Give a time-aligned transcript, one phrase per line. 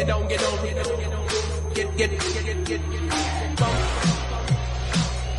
[0.00, 0.96] get on, get on, get on,
[1.74, 3.76] get get get get get bump.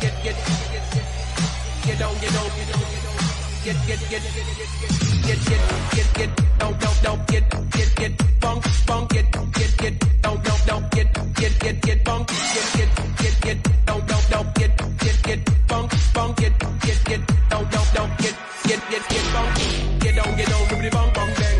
[0.00, 1.06] Get get get get
[1.84, 2.82] get on, get on, get on,
[3.64, 4.38] get get get get
[5.26, 10.22] get get get get don't don't don't get get get bump bump get get get
[10.22, 14.54] don't don't don't get get get get bump get get get get don't don't don't
[14.54, 17.20] get get get bump bump get get get
[17.50, 18.36] don't don't don't get
[18.68, 19.56] get get get bump
[20.00, 21.51] get on get on rubbity bump bump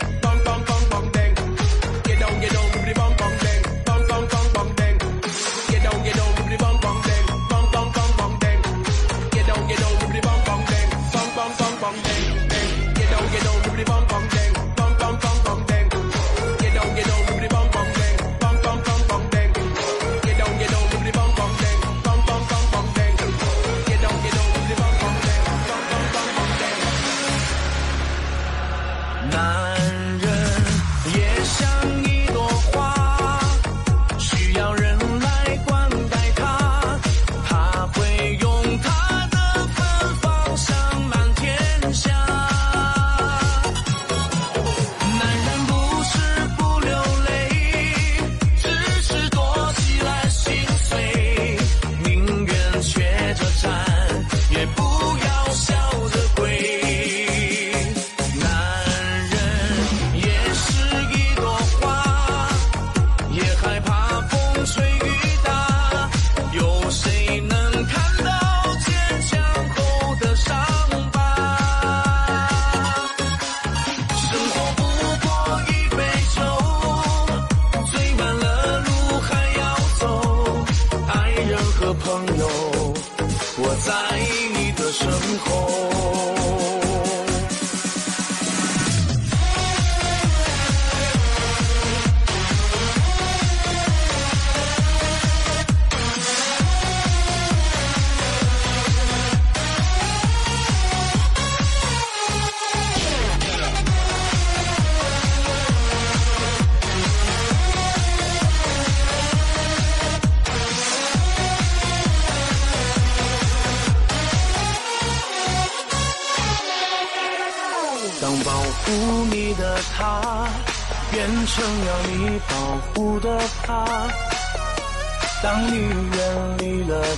[85.48, 85.81] home.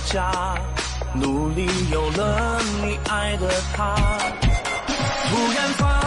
[0.05, 0.55] 家
[1.15, 3.95] 努力有了你爱的他。
[5.29, 6.04] 突然发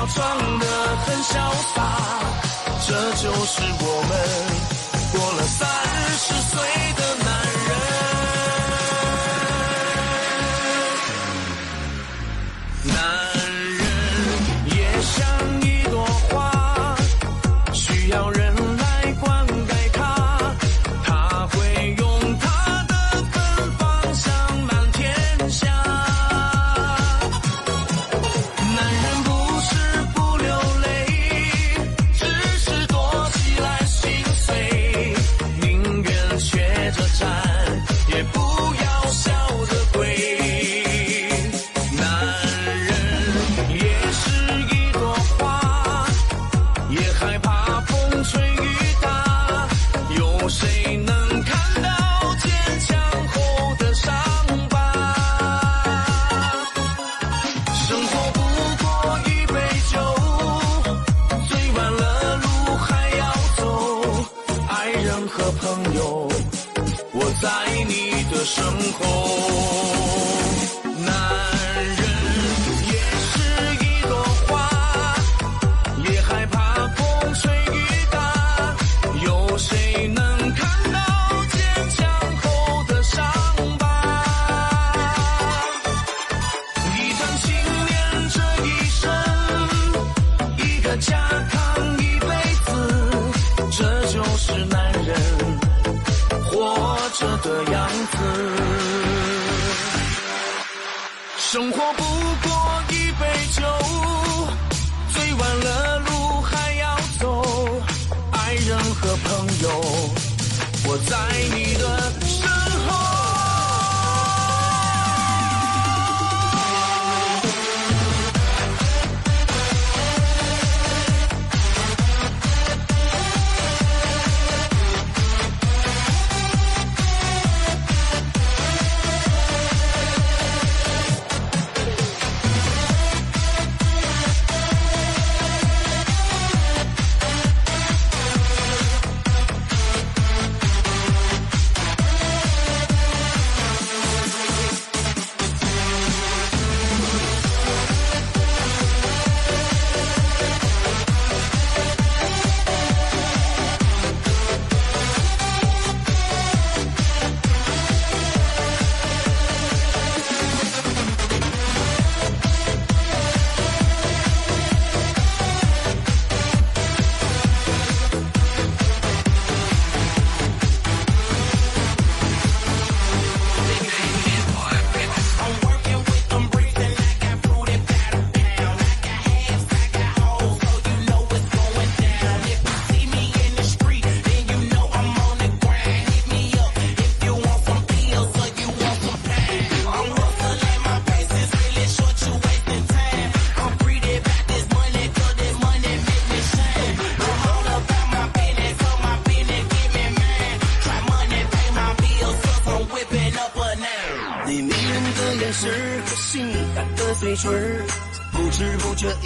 [0.00, 0.66] 要装得
[1.04, 1.34] 很潇
[1.74, 1.78] 洒，
[2.86, 4.12] 这就是我们
[5.12, 5.68] 过了三
[6.16, 6.56] 十岁
[6.96, 7.19] 的。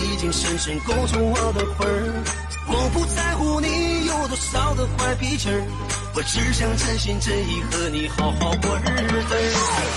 [0.04, 2.24] 已经深深勾住我的魂儿。
[2.66, 5.62] 我不在乎你有多少的坏脾气儿，
[6.14, 9.34] 我只想真心真意和你好好过日子。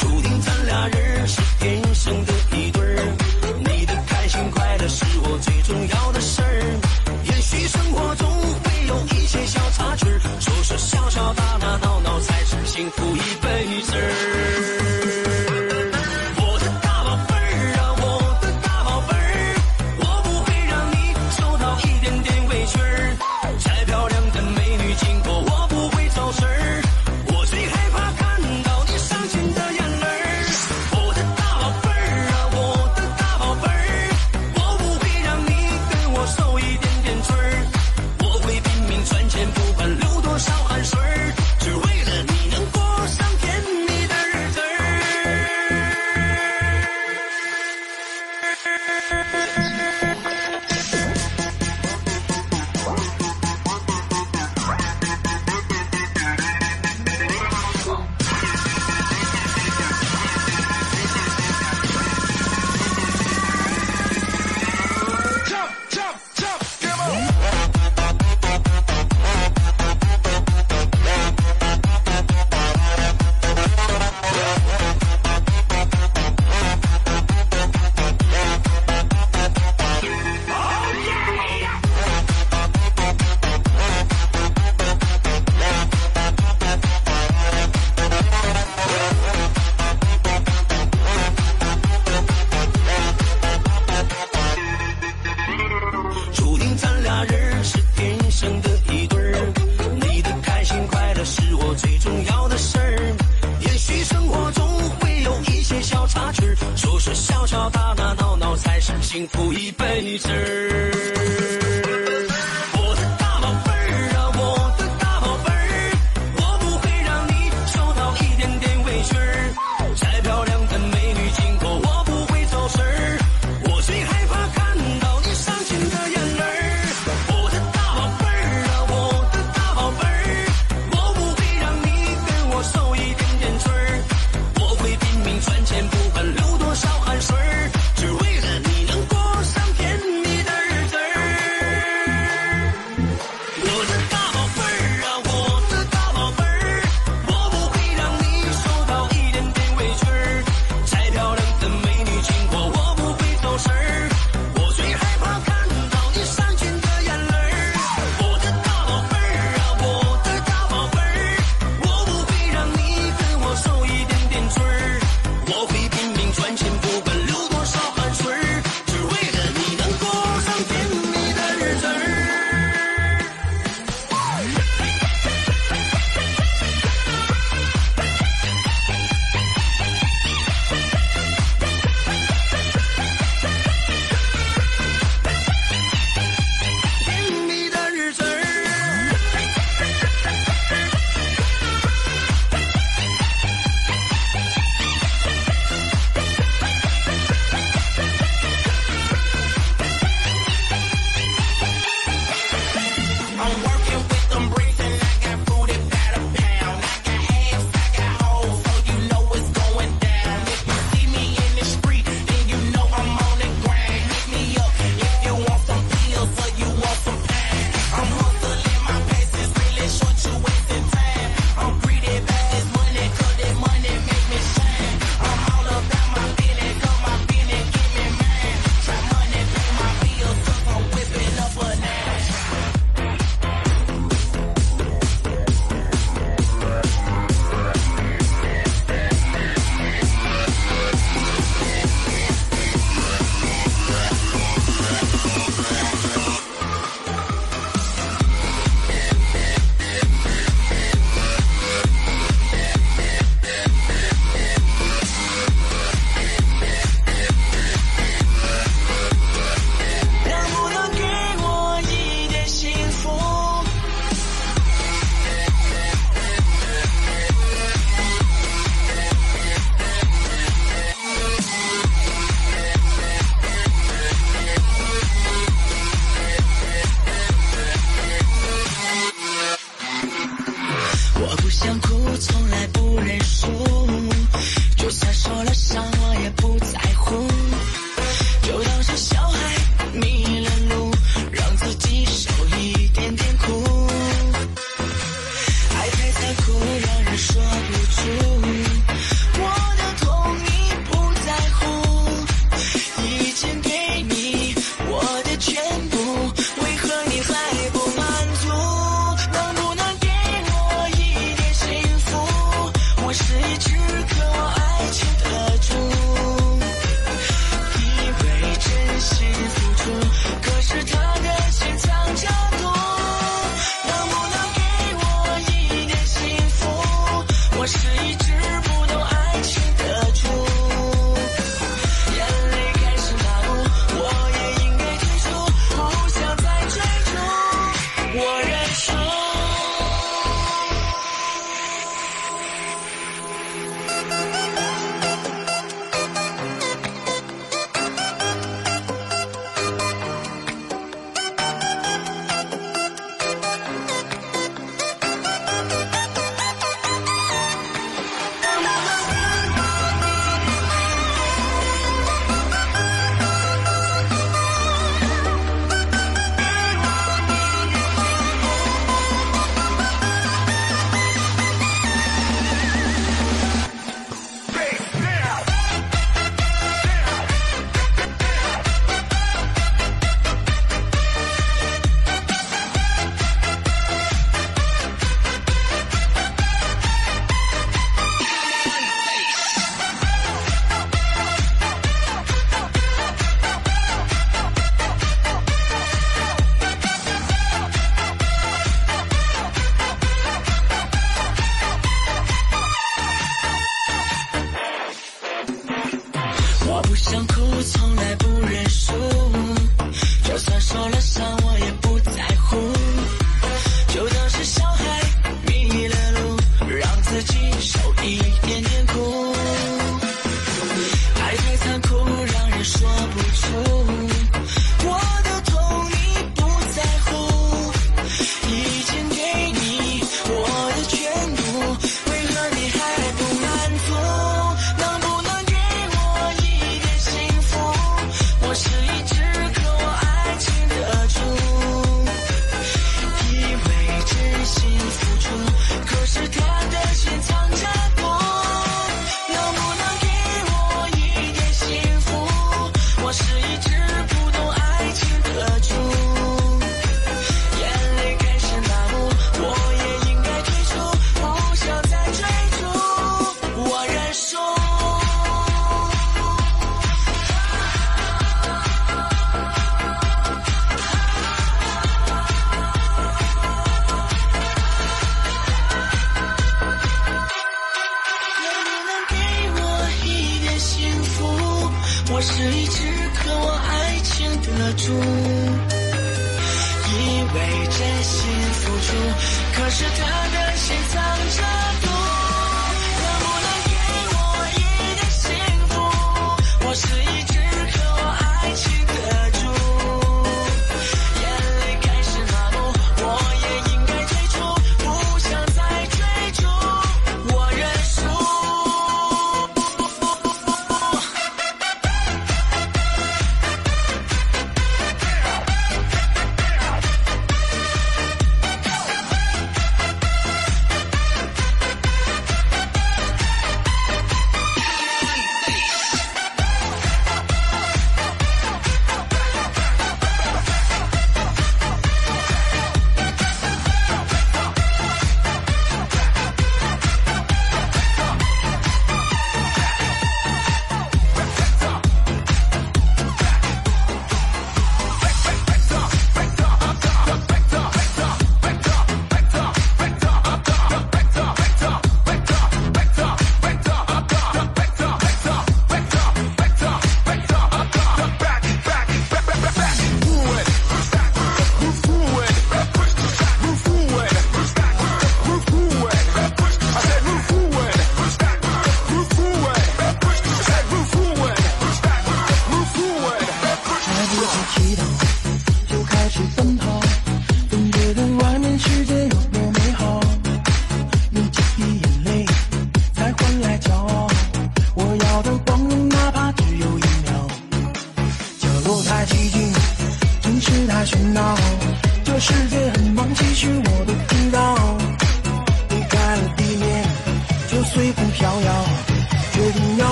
[0.00, 1.85] 注定咱俩人是天。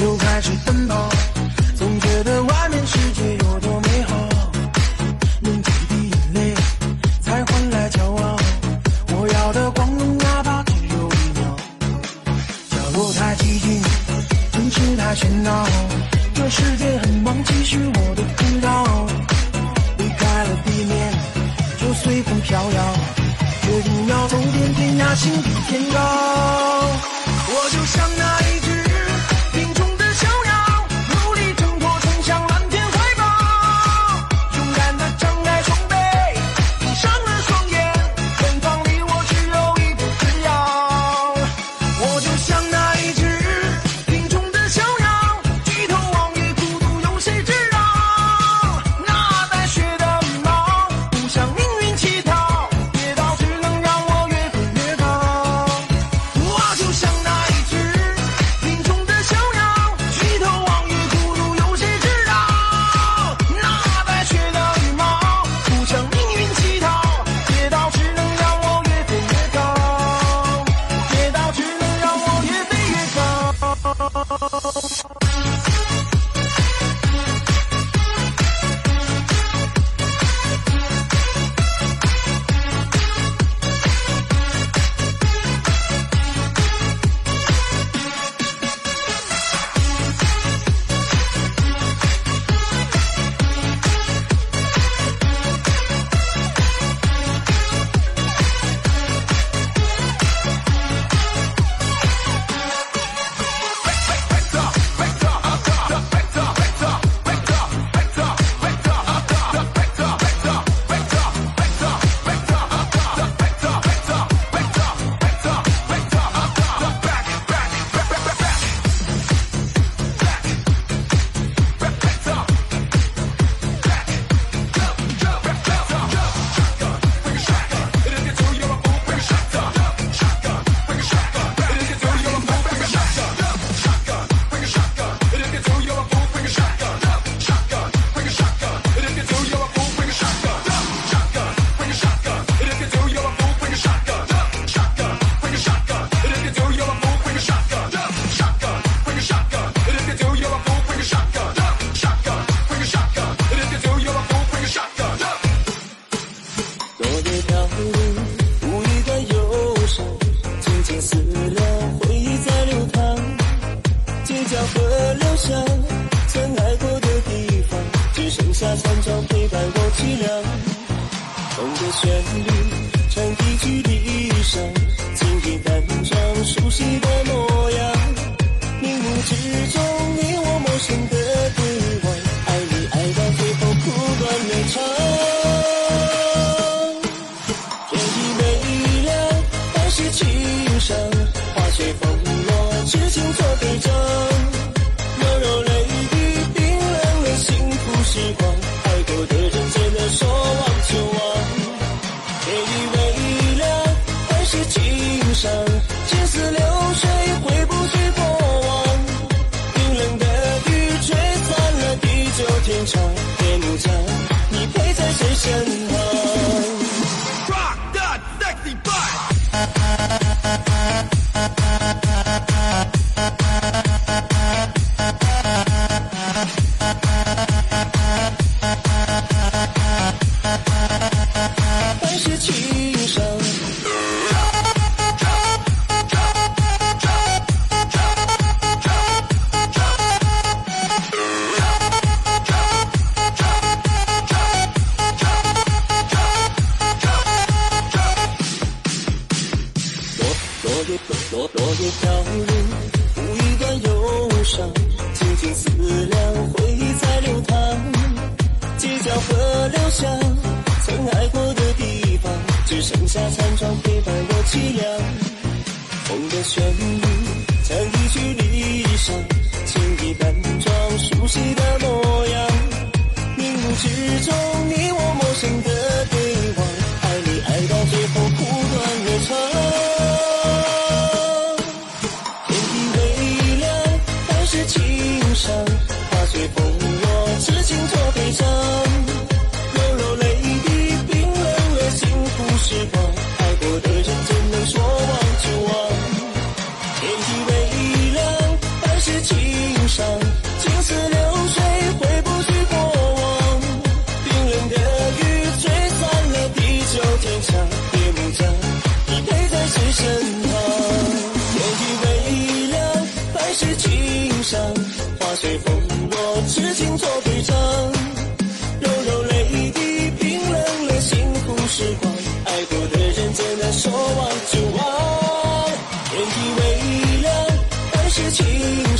[0.00, 1.10] 就开始奔跑，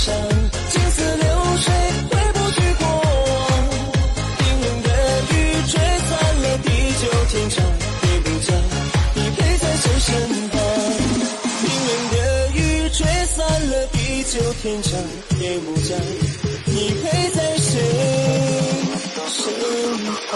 [0.01, 0.11] 情
[0.93, 1.25] 似流
[1.59, 1.69] 水，
[2.09, 3.31] 回不去过往。
[4.83, 4.89] 的
[5.29, 5.33] 雨
[5.69, 5.73] 吹
[6.09, 6.11] 散
[6.41, 6.67] 了地
[7.03, 7.55] 久天长，
[8.03, 8.27] 夜幕，
[9.15, 10.09] 你陪在谁身
[10.49, 10.57] 旁？
[12.13, 12.17] 的
[12.55, 12.59] 雨
[12.89, 13.37] 吹散
[13.69, 14.33] 了地久
[14.63, 14.91] 天长，
[15.39, 15.69] 夜幕，
[16.65, 17.69] 你陪在谁
[19.29, 19.37] 身
[20.31, 20.33] 旁？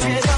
[0.00, 0.33] Yeah.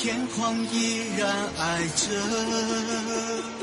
[0.00, 1.28] 天荒依然
[1.58, 3.57] 爱着。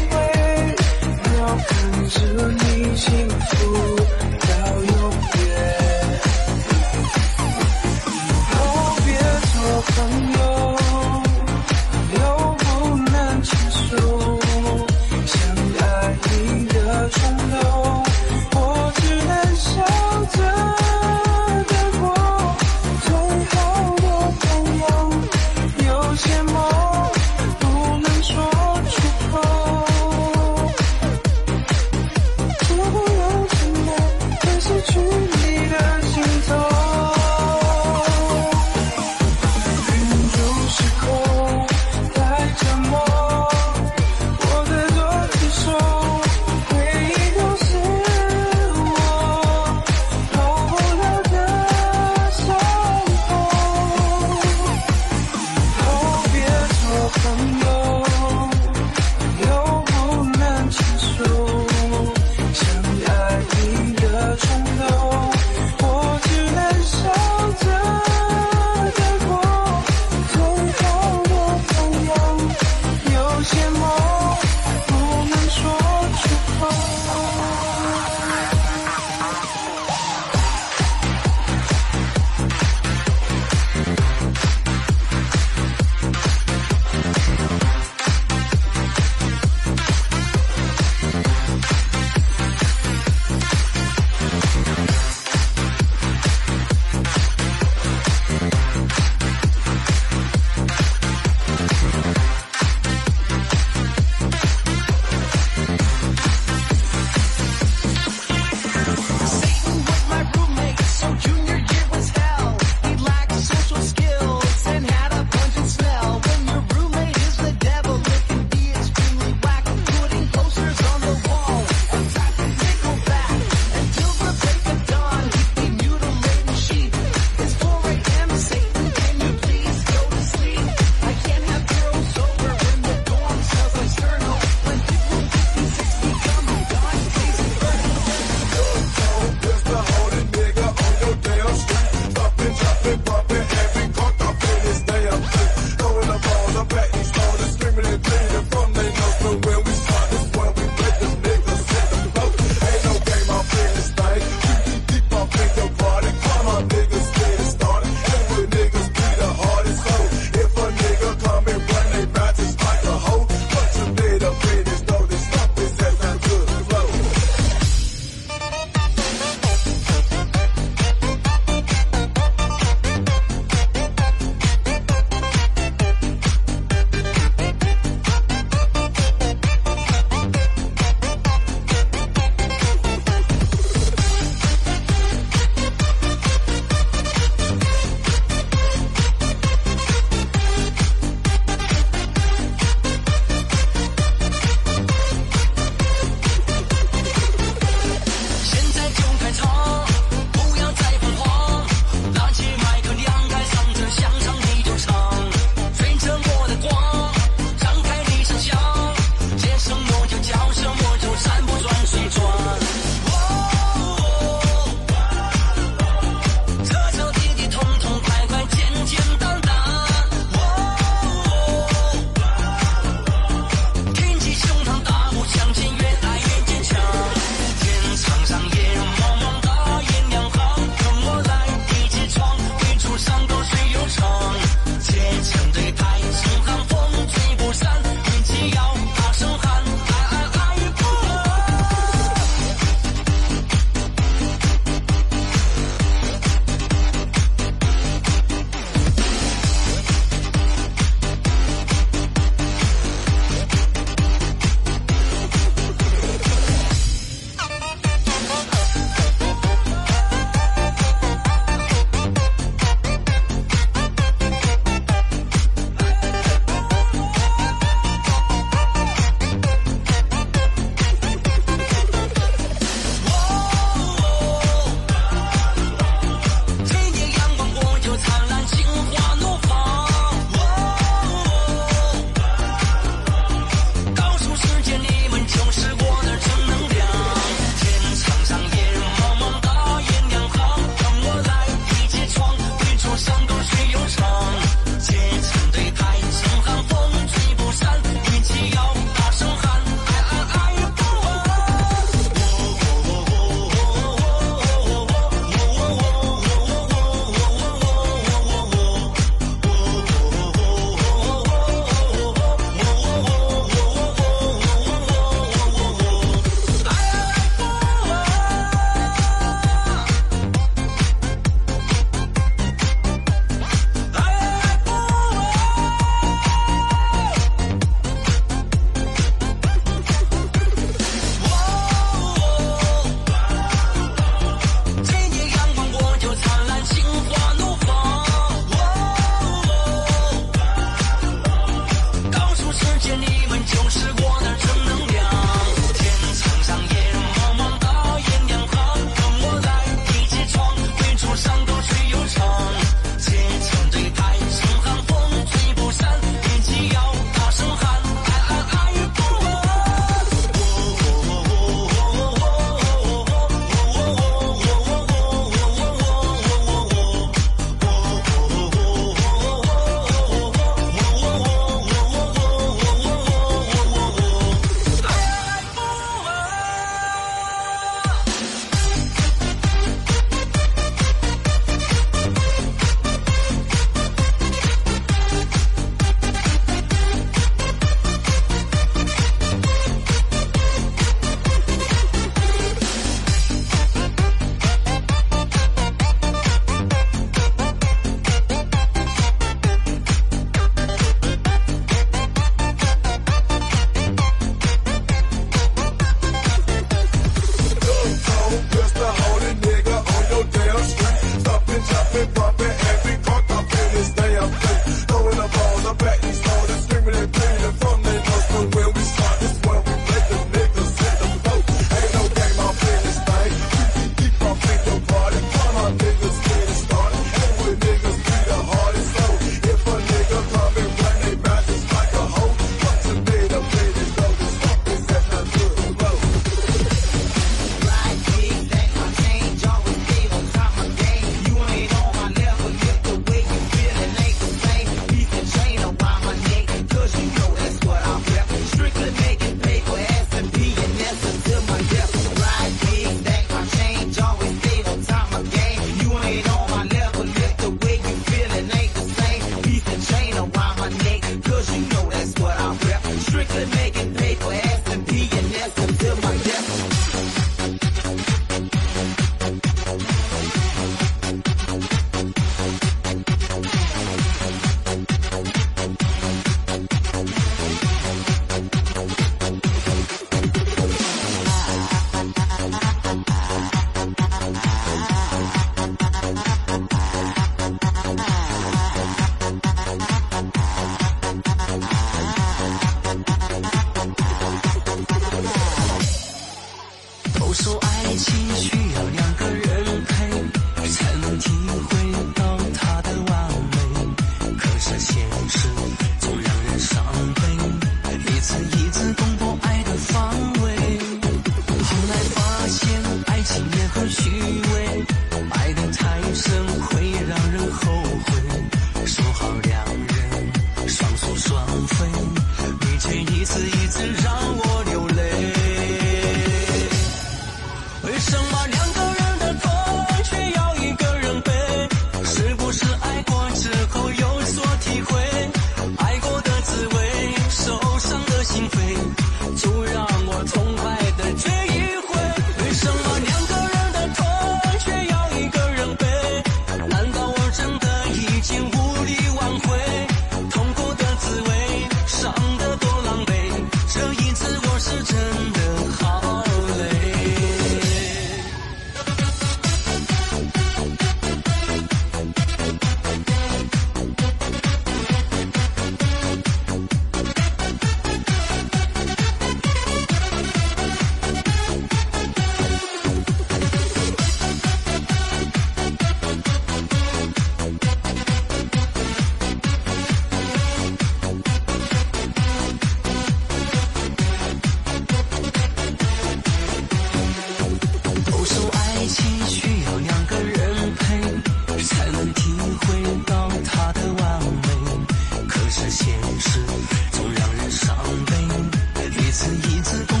[599.11, 600.00] 一次一次。